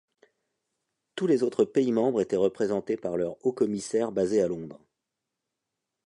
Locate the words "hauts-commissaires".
3.45-4.11